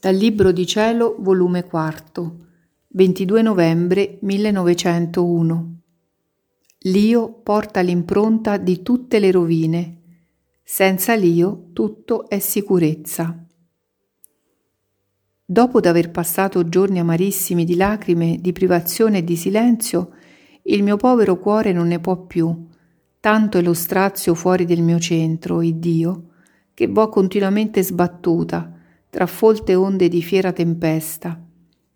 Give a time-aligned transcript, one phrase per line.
[0.00, 2.36] Dal Libro di Cielo, volume 4,
[2.88, 5.80] 22 novembre 1901.
[6.84, 10.00] L'io porta l'impronta di tutte le rovine.
[10.62, 13.44] Senza l'io tutto è sicurezza.
[15.44, 20.12] Dopo d'aver passato giorni amarissimi di lacrime, di privazione e di silenzio,
[20.62, 22.68] il mio povero cuore non ne può più.
[23.20, 26.28] Tanto è lo strazio fuori del mio centro, il Dio,
[26.72, 28.78] che vo continuamente sbattuta,
[29.10, 31.44] tra folte onde di fiera tempesta,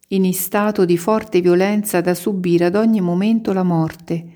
[0.09, 4.27] in stato di forte violenza da subire ad ogni momento la morte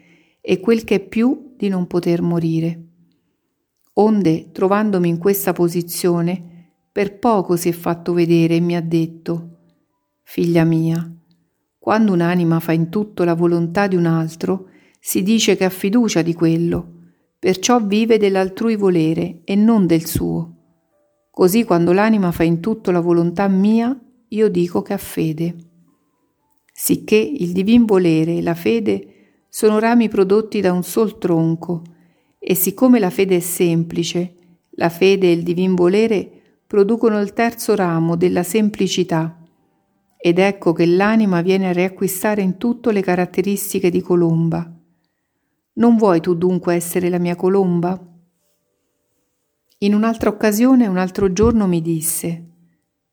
[0.40, 2.84] e quel che è più di non poter morire.
[3.94, 9.56] Onde, trovandomi in questa posizione, per poco si è fatto vedere e mi ha detto,
[10.22, 11.10] Figlia mia,
[11.78, 14.68] quando un'anima fa in tutto la volontà di un altro,
[15.00, 16.92] si dice che ha fiducia di quello,
[17.38, 20.57] perciò vive dell'altrui volere e non del suo.
[21.38, 25.54] Così quando l'anima fa in tutto la volontà mia, io dico che ha fede.
[26.72, 31.84] Sicché il divin volere e la fede sono rami prodotti da un sol tronco,
[32.40, 34.34] e siccome la fede è semplice,
[34.70, 36.28] la fede e il divin volere
[36.66, 39.40] producono il terzo ramo della semplicità,
[40.16, 44.68] ed ecco che l'anima viene a riacquistare in tutto le caratteristiche di colomba.
[45.74, 48.17] Non vuoi tu dunque essere la mia colomba?
[49.80, 52.46] In un'altra occasione, un altro giorno mi disse,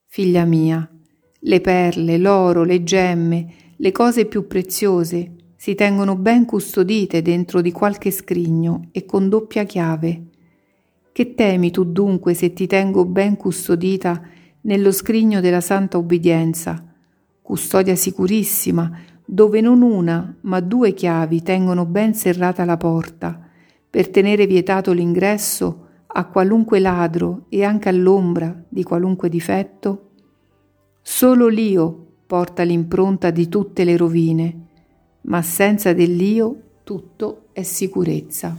[0.07, 0.89] Figlia mia,
[1.37, 7.71] le perle, l'oro, le gemme, le cose più preziose si tengono ben custodite dentro di
[7.71, 10.23] qualche scrigno e con doppia chiave.
[11.11, 14.19] Che temi tu dunque se ti tengo ben custodita
[14.61, 16.83] nello scrigno della santa obbedienza,
[17.43, 23.39] custodia sicurissima, dove non una, ma due chiavi tengono ben serrata la porta,
[23.87, 25.84] per tenere vietato l'ingresso
[26.17, 30.11] a qualunque ladro e anche all'ombra di qualunque difetto?
[31.01, 34.67] Solo l'io porta l'impronta di tutte le rovine,
[35.21, 38.55] ma senza dell'io tutto è sicurezza.